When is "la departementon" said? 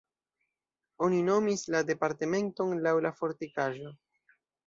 1.75-2.73